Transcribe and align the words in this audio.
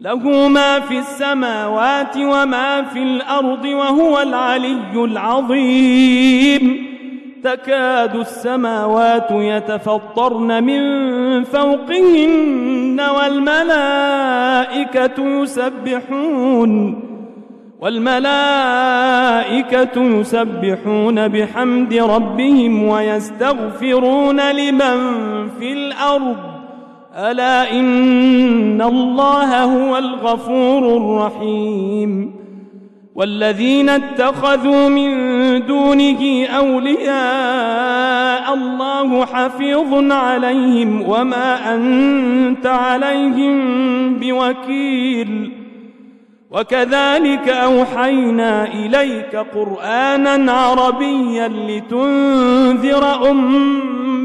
له 0.00 0.48
ما 0.48 0.80
في 0.80 0.98
السماوات 0.98 2.16
وما 2.16 2.82
في 2.82 3.02
الأرض 3.02 3.64
وهو 3.64 4.20
العلي 4.20 4.94
العظيم. 4.94 6.90
تكاد 7.44 8.16
السماوات 8.16 9.30
يتفطرن 9.30 10.64
من 10.64 10.82
فوقهن 11.44 13.00
والملائكة 13.16 14.22
يسبحون 15.42 17.02
والملائكة 17.80 18.42
يسبحون 20.02 21.28
بحمد 21.28 21.94
ربهم 21.94 22.88
ويستغفرون 22.88 24.50
لمن 24.50 24.98
في 25.48 25.72
الأرض. 25.72 26.49
ألا 27.16 27.72
إن 27.72 28.82
الله 28.82 29.64
هو 29.64 29.98
الغفور 29.98 30.96
الرحيم 30.96 32.40
والذين 33.14 33.88
اتخذوا 33.88 34.88
من 34.88 35.10
دونه 35.66 36.46
أولياء 36.46 37.14
الله 38.54 39.26
حفيظ 39.26 40.12
عليهم 40.12 41.02
وما 41.08 41.74
أنت 41.74 42.66
عليهم 42.66 44.14
بوكيل 44.14 45.52
وكذلك 46.50 47.48
أوحينا 47.48 48.64
إليك 48.64 49.36
قرآنا 49.36 50.52
عربيا 50.52 51.48
لتنذر 51.48 53.30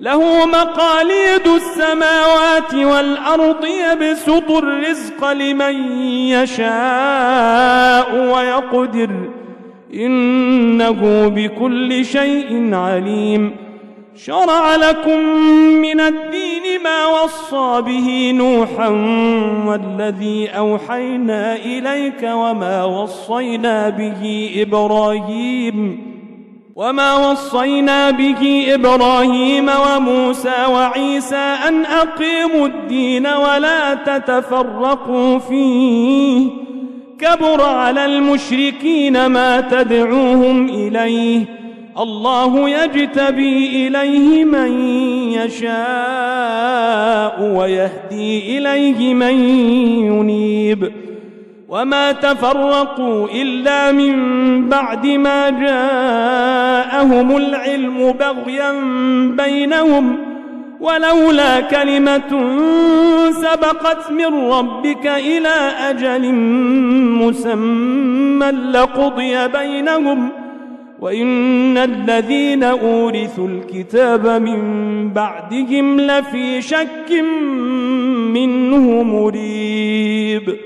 له 0.00 0.46
مقاليد 0.46 1.46
السماوات 1.46 2.74
والأرض 2.74 3.64
يبسط 3.64 4.50
الرزق 4.50 5.32
لمن 5.32 5.98
يشاء 6.28 8.14
ويقدر. 8.14 9.10
إنه 9.94 11.28
بكل 11.28 12.04
شيء 12.04 12.74
عليم. 12.74 13.56
شرع 14.16 14.76
لكم 14.76 15.18
من 15.80 16.00
الدين 16.00 16.82
ما 16.84 17.06
وصى 17.06 17.82
به 17.82 18.32
نوحا 18.36 18.88
والذي 19.66 20.48
أوحينا 20.48 21.56
إليك 21.56 22.22
وما 22.22 22.84
وصينا 22.84 23.88
به 23.88 24.50
إبراهيم. 24.56 26.15
وما 26.76 27.30
وصينا 27.30 28.10
به 28.10 28.66
إبراهيم 28.74 29.68
وموسى 29.68 30.66
وعيسى 30.70 31.54
أن 31.68 31.84
أقيموا 31.84 32.66
الدين 32.66 33.26
ولا 33.26 33.94
تتفرقوا 33.94 35.38
فيه 35.38 36.48
كبر 37.18 37.62
على 37.62 38.04
المشركين 38.04 39.26
ما 39.26 39.60
تدعوهم 39.60 40.68
إليه 40.68 41.44
الله 41.98 42.68
يجتبي 42.68 43.86
إليه 43.88 44.44
من 44.44 44.80
يشاء 45.32 45.72
ويهدي 47.42 48.58
إليه 48.58 49.14
من 49.14 49.34
ينيب 50.04 51.05
وما 51.68 52.12
تفرقوا 52.12 53.28
إلا 53.28 53.92
من 53.92 54.14
بعد 54.68 55.06
ما 55.06 55.50
جاءهم 55.50 57.36
العلم 57.36 58.12
بغيا 58.12 58.72
بينهم 59.36 60.18
ولولا 60.80 61.60
كلمة 61.60 62.30
سبقت 63.30 64.10
من 64.10 64.50
ربك 64.50 65.06
إلى 65.06 65.72
أجل 65.90 66.32
مسمى 67.22 68.50
لقضي 68.50 69.48
بينهم 69.48 70.28
وإن 71.00 71.78
الذين 71.78 72.62
أورثوا 72.64 73.48
الكتاب 73.48 74.26
من 74.26 74.62
بعدهم 75.12 76.00
لفي 76.00 76.62
شك 76.62 77.12
منه 78.32 79.02
مريب 79.02 80.65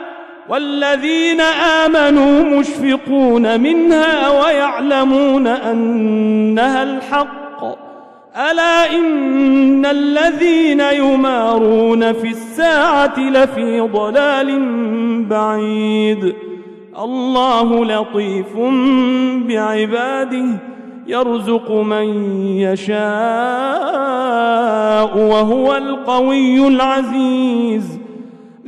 والذين 0.51 1.41
آمنوا 1.41 2.59
مشفقون 2.59 3.59
منها 3.59 4.29
ويعلمون 4.29 5.47
أنها 5.47 6.83
الحق. 6.83 7.63
ألا 8.35 8.95
إن 8.95 9.85
الذين 9.85 10.79
يمارون 10.79 12.13
في 12.13 12.27
الساعة 12.27 13.19
لفي 13.19 13.79
ضلال 13.79 14.59
بعيد. 15.25 16.35
الله 17.03 17.85
لطيف 17.85 18.57
بعباده 19.47 20.45
يرزق 21.07 21.71
من 21.71 22.35
يشاء 22.57 22.97
وهو 25.17 25.75
القوي 25.75 26.67
العزيز. 26.67 28.00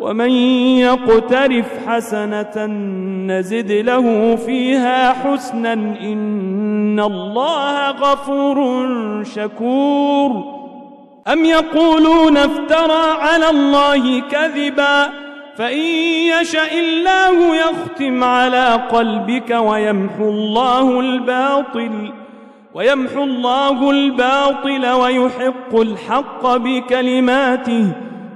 ومن 0.00 0.30
يقترف 0.78 1.88
حسنة 1.88 2.66
نزد 3.26 3.72
له 3.72 4.36
فيها 4.36 5.12
حسنا 5.12 5.72
إن 5.72 7.00
الله 7.00 7.90
غفور 7.90 8.58
شكور. 9.24 10.58
أم 11.32 11.44
يقولون 11.44 12.36
افترى 12.36 13.12
على 13.20 13.50
الله 13.50 14.20
كذبا؟ 14.20 15.08
فإن 15.56 15.78
يشأ 16.40 16.72
الله 16.78 17.56
يختم 17.56 18.24
على 18.24 18.88
قلبك 18.92 19.50
ويمحو 19.50 20.28
الله 20.28 21.00
الباطل 21.00 22.12
ويمحو 22.74 23.24
الله 23.24 23.90
الباطل 23.90 24.86
ويحق 24.86 25.80
الحق 25.80 26.56
بكلماته. 26.56 28.07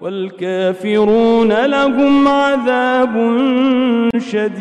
والكافرون 0.00 1.66
لهم 1.66 2.28
عذاب 2.28 3.14
شديد. 4.18 4.60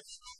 That's 0.00 0.18
not 0.24 0.39